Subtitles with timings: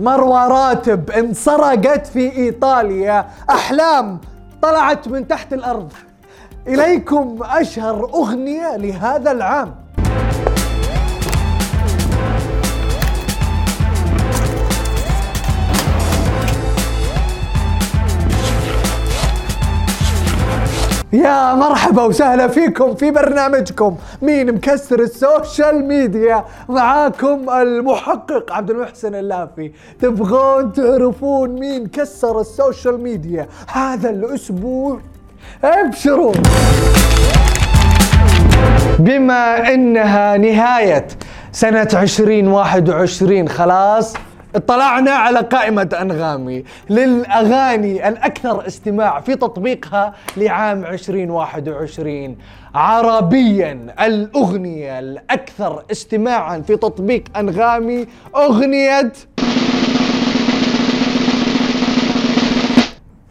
[0.00, 3.26] مروة راتب اتسرقت في إيطاليا.
[3.50, 4.18] أحلام
[4.62, 5.92] طلعت من تحت الأرض.
[6.66, 9.74] إليكم أشهر أغنية لهذا العام.
[21.12, 23.96] يا مرحبا وسهلا فيكم في برنامجكم.
[24.22, 29.72] مين مكسر ال social media؟ معاكم المحقق عبد المحسن اللافي.
[30.00, 35.00] تبغون تعرفون مين كسر السوشيال ميديا هذا الأسبوع؟
[35.64, 36.32] ابشروا!
[38.98, 41.06] بما إنها نهاية
[41.52, 44.14] سنة 2021 خلاص؟
[44.54, 52.36] اطلعنا على قائمة أنغامي للأغاني الأكثر استماع في تطبيقها لعام 2021
[52.74, 59.12] عربيا الأغنية الأكثر استماعا في تطبيق أنغامي أغنية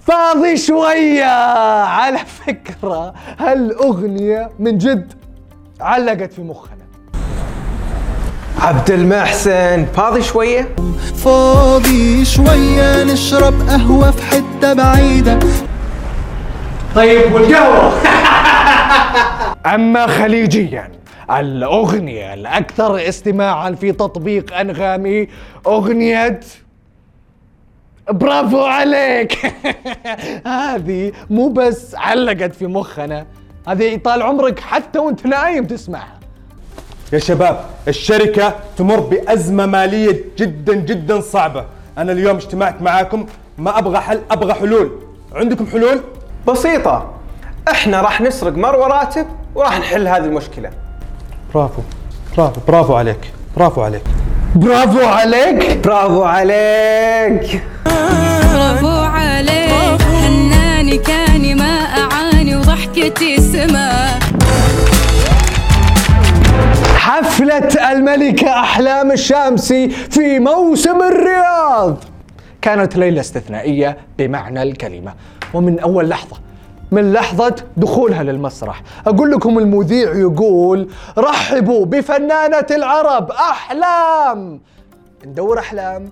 [0.00, 1.24] فاضي شوية.
[1.84, 5.12] على فكرة هالأغنية من جد
[5.80, 6.87] علقت في مخنا.
[8.60, 10.68] عبد المحسن فاضي شوية؟
[11.24, 15.38] فاضي شوية نشرب قهوة في حتة بعيدة.
[16.94, 17.92] طيب والقهوة؟
[19.74, 20.90] أما خليجيا
[21.30, 25.28] الأغنية الأكثر استماعا في تطبيق أنغامي
[25.66, 26.40] أغنية
[28.10, 29.52] برافو عليك.
[30.46, 33.26] هذه مو بس علقت في مخنا
[33.68, 36.17] هذه طال عمرك حتى وانت نايم تسمعها.
[37.12, 41.64] يا شباب الشركة تمر بأزمة مالية جدا جدا صعبة.
[41.98, 43.26] أنا اليوم اجتمعت معاكم
[43.58, 44.90] ما أبغى حل أبغى حلول.
[45.34, 46.00] عندكم حلول؟
[46.48, 47.10] بسيطة.
[47.70, 50.70] إحنا راح نسرق مروة راتب وراح نحل هذه المشكلة.
[51.54, 51.82] برافو
[52.36, 54.02] برافو برافو عليك برافو عليك.
[54.54, 55.78] برافو عليك.
[55.86, 57.62] برافو عليك.
[58.54, 60.02] برافو عليك.
[60.02, 64.18] حناني كاني ما أعاني وضحكتي سما
[67.38, 72.04] حفلة الملكة أحلام الشامسي في موسم الرياض.
[72.62, 75.14] كانت ليلة استثنائية بمعنى الكلمة.
[75.54, 76.36] ومن أول لحظة
[76.90, 80.88] من لحظة دخولها للمسرح أقول لكم المذيع يقول
[81.18, 84.60] رحبوا بفنانة العرب أحلام!
[85.26, 86.08] ندور أحلام.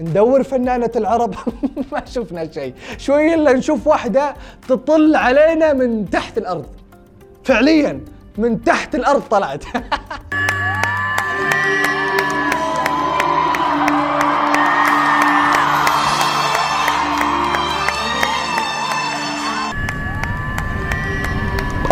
[0.00, 1.34] ندور فنانة العرب.
[1.92, 2.74] ما شفنا شيء.
[2.98, 4.34] شوي إلا نشوف واحدة
[4.68, 6.66] تطل علينا من تحت الأرض.
[7.44, 8.00] فعليا
[8.38, 9.64] من تحت الأرض طلعت.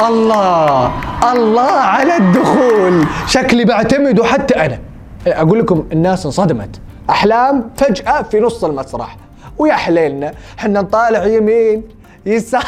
[0.01, 0.93] الله
[1.33, 3.07] الله على الدخول.
[3.27, 4.79] شكلي بعتمد وحتى أنا.
[5.27, 6.81] أقول لكم الناس انصدمت.
[7.11, 9.17] أحلام فجأة في نص المسرح.
[9.59, 11.83] ويا حليلنا إحنا نطالع يمين
[12.27, 12.65] يسار.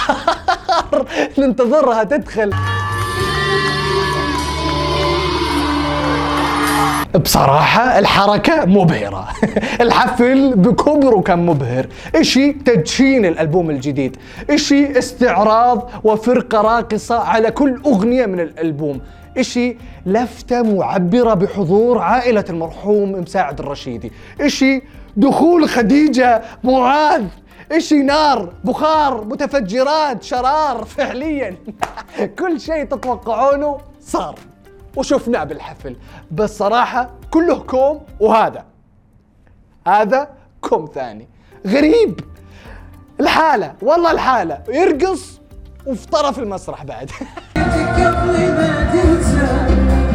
[1.39, 2.51] ننتظرها تدخل.
[7.19, 9.29] بصراحة الحركة مبهرة.
[9.81, 11.87] الحفل بكبره كان مبهر.
[12.15, 14.17] إشي تدشين الألبوم الجديد.
[14.51, 19.01] إشي استعراض وفرقة راقصة على كل أغنية من الألبوم.
[19.39, 19.77] إشي
[20.07, 24.13] لفتة معبرة بحضور عائلة المرحوم مساعد الرشيدي.
[24.41, 24.83] إشي
[25.17, 27.25] دخول خديجة معاذ.
[27.73, 31.57] إشي نار بخار متفجرات شرار فعليا.
[32.39, 34.39] كل شيء تتوقعونه صار.
[34.97, 35.97] وشفناه بالحفل.
[36.31, 38.65] بس صراحة كله كوم وهذا.
[39.87, 40.29] هذا
[40.61, 41.29] كوم ثاني.
[41.67, 42.21] غريب.
[43.21, 44.63] الحالة والله الحالة.
[44.69, 45.41] يرقص
[45.87, 47.11] وفي طرف المسرح بعد.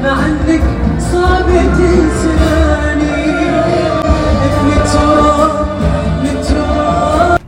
[0.01, 0.39] ما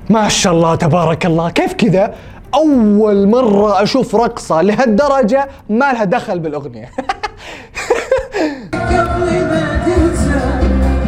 [0.10, 1.50] ما شاء الله تبارك الله.
[1.50, 2.16] كيف كذا؟
[2.54, 6.92] أول مرة أشوف رقصة لهالدرجة ما لها دخل بالأغنية.
[9.00, 10.44] قبل ما تنسى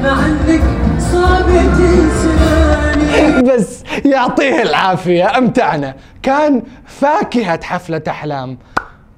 [0.03, 0.61] مع إنك
[0.99, 1.45] صعب
[1.77, 3.41] تنساني.
[3.41, 5.95] بس يعطيه العافية أمتعنا.
[6.23, 8.57] كان فاكهة حفلة أحلام.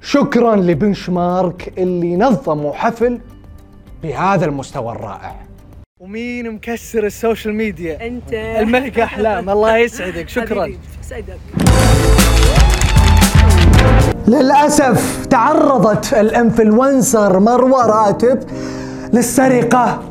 [0.02, 3.20] شكرا ل Benchmark اللي نظموا حفل
[4.02, 5.36] بهذا المستوى الرائع.
[6.00, 8.32] ومين مكسر ال social media؟ أنت.
[8.32, 10.72] الملكة أحلام الله يسعدك شكرا.
[11.02, 11.65] سعدك.
[14.28, 18.38] للأسف تعرضت الإنفلونسر مروة راتب
[19.12, 20.02] للسرقة.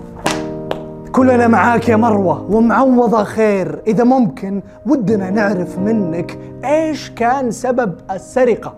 [1.11, 3.81] كلنا معاك يا مروة ومعوضة خير.
[3.87, 8.75] إذا ممكن ودنا نعرف منك إيش كان سبب السرقة.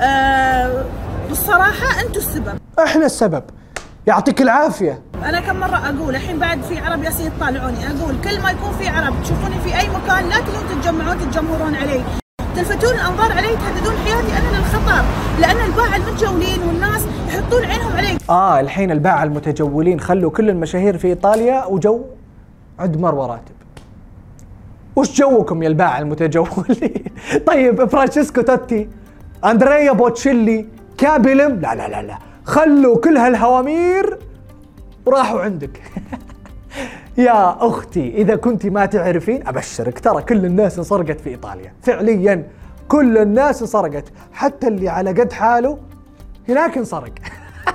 [0.00, 0.84] آه
[1.28, 2.58] بالصراحة أنتوا السبب.
[2.78, 3.42] إحنا السبب.
[4.06, 5.02] يعطيك العافية.
[5.24, 8.88] أنا كم مرة أقول الحين بعد في عرب ياسين يطالعوني أقول كل ما يكون في
[8.88, 12.23] عرب تشوفوني في أي مكان لا تجون تتجمعون تتجمهرون علي.
[12.56, 15.04] تلفتون الأنظار علي تهددون حياتي أنا للخطر
[15.40, 21.06] لأن الباعة المتجولين والناس يحطون عينهم علي آه الحين الباعة المتجولين خلوا كل المشاهير في
[21.08, 22.00] إيطاليا وجو
[22.78, 23.54] عند مروه راتب
[24.96, 27.04] وش جوكم يا الباعة المتجولين؟
[27.46, 28.88] طيب فرانشيسكو توتي
[29.44, 30.66] أندريا بوتشيلي
[30.98, 32.18] كابيلم لا لا لا لا.
[32.44, 34.18] خلوا كل هالهوامير
[35.06, 35.80] وراحوا عندك.
[37.18, 39.98] يا أختي إذا كنت ما تعرفين أبشرك.
[39.98, 41.72] ترى كل الناس انسرقت في إيطاليا.
[41.82, 42.48] فعليا
[42.88, 45.78] كل الناس انسرقت حتى اللي على قد حاله
[46.48, 47.12] هناك انسرق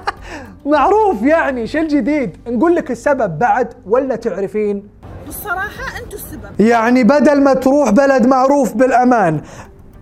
[0.65, 4.83] معروف يعني شو الجديد نقول لك السبب بعد ولا تعرفين؟
[5.25, 6.62] بالصراحة أنتم السبب.
[6.62, 9.42] يعني بدل ما تروح بلد معروف بالأمان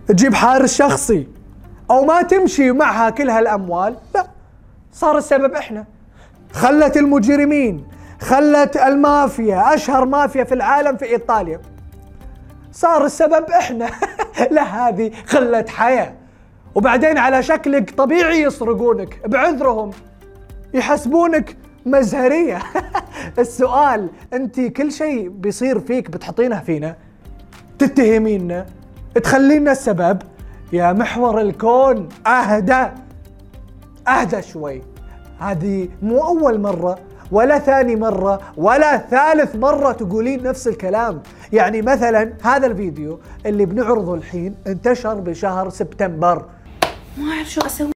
[0.08, 1.28] تجيب حارس شخصي
[1.90, 4.26] أو ما تمشي معها كل هالأموال لا
[4.92, 5.84] صار السبب إحنا.
[6.52, 7.84] خلت المجرمين
[8.20, 11.60] خلت المافيا أشهر مافيا في العالم في إيطاليا.
[12.72, 13.90] صار السبب إحنا.
[14.50, 16.14] لا هذه خلت حياة.
[16.74, 19.90] وبعدين على شكلك طبيعي يسرقونك بعذرهم.
[20.74, 21.56] يحسبونك
[21.86, 22.58] مزهرية.
[23.38, 26.96] السؤال أنت كل شيء بيصير فيك بتحطينه فينا؟
[27.78, 28.66] تتهمينا
[29.22, 30.22] تخلينا السبب؟
[30.72, 32.86] يا محور الكون أهدى.
[34.08, 34.82] أهدى شوي.
[35.38, 36.98] هذه مو أول مرة
[37.32, 41.22] ولا ثاني مرة ولا ثالث مرة تقولين نفس الكلام.
[41.52, 46.44] يعني مثلا هذا الفيديو اللي بنعرضه الحين انتشر بشهر سبتمبر.
[47.18, 47.92] ما أعرف شو أسوي.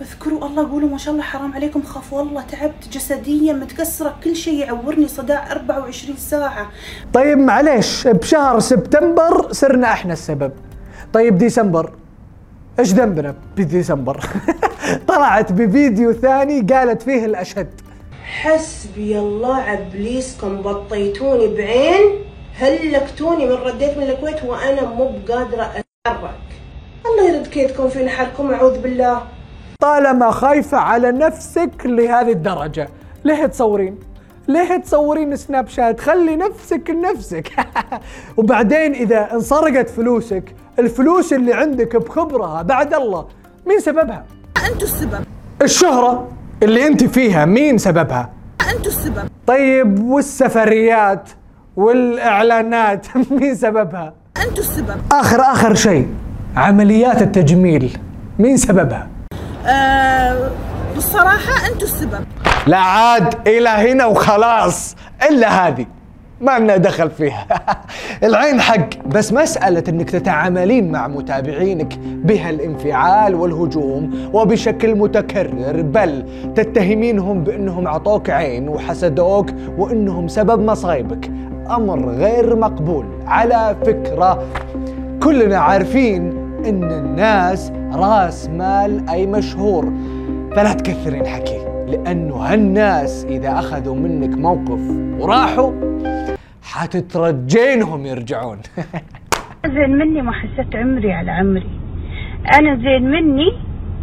[0.00, 1.82] اذكروا الله قولوا ما شاء الله حرام عليكم.
[1.82, 4.16] خاف والله تعبت جسديا متكسرة.
[4.24, 6.66] كل شيء يعورني صداع 24 ساعة.
[7.12, 10.52] طيب معليش بشهر سبتمبر صرنا إحنا السبب.
[11.12, 11.92] طيب ديسمبر
[12.78, 14.24] إيش ذنبنا بديسمبر؟
[15.08, 17.87] طلعت بفيديو ثاني قالت فيه الاشد
[18.28, 26.40] حسبي الله عبليسكم بطيتوني بعين هلكتوني من رديت من الكويت وأنا مو بقادرة أتحرك
[27.06, 29.22] الله يرد كيدكم في نحركم أعوذ بالله
[29.80, 32.88] طالما خايفة على نفسك لهذه الدرجة
[33.24, 33.98] ليه تصورين؟
[34.48, 37.52] ليه تصورين سناب شات؟ خلي نفسك لنفسك
[38.38, 43.26] وبعدين إذا انسرقت فلوسك الفلوس اللي عندك بخبرها بعد الله
[43.66, 44.26] مين سببها؟
[44.66, 45.24] أنتم السبب
[45.62, 48.30] الشهرة اللي انت فيها مين سببها؟
[48.70, 51.28] أنتم السبب طيب والسفريات
[51.76, 53.06] والإعلانات
[53.40, 56.08] مين سببها؟ أنتم السبب آخر آخر شيء
[56.56, 57.98] عمليات التجميل
[58.38, 59.08] مين سببها؟
[59.66, 60.50] آه
[60.94, 62.24] بالصراحة أنتم السبب
[62.66, 64.96] لا عاد إلى هنا وخلاص
[65.30, 65.86] إلا هذه
[66.40, 67.46] ما لنا دخل فيها.
[68.28, 69.06] العين حق.
[69.06, 76.24] بس مسألة إنك تتعاملين مع متابعينك بهالانفعال والهجوم وبشكل متكرر بل
[76.54, 81.30] تتهمينهم بأنهم عطوك عين وحسدوك وأنهم سبب مصايبك.
[81.70, 83.06] أمر غير مقبول.
[83.26, 84.42] على فكرة
[85.22, 86.32] كلنا عارفين
[86.66, 89.92] إن الناس رأس مال أي مشهور.
[90.56, 94.80] فلا تكثرين حكي لأنه هالناس إذا أخذوا منك موقف
[95.20, 95.72] وراحوا
[96.78, 98.58] حتترجينهم يرجعون.
[99.74, 101.70] زين مني ما حسيت عمري على عمري.
[102.58, 103.52] أنا زين مني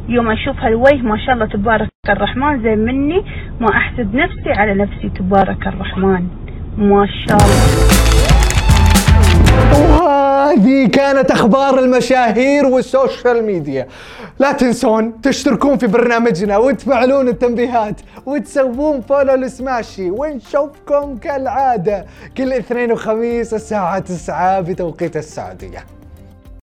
[0.09, 3.25] يوم أشوف هالوجه ما شاء الله تبارك الرحمن زين مني
[3.61, 6.27] ما أحسد نفسي على نفسي تبارك الرحمن.
[6.77, 7.85] ما شاء الله.
[10.55, 13.87] وهذه كانت أخبار المشاهير وال social media.
[14.39, 22.05] لا تنسون تشتركون في برنامجنا وتفعلون التنبيهات وتسوون follow لسماشي ونشوفكم كالعادة
[22.37, 25.85] كل اثنين وخميس الساعة 9 بتوقيت السعودية.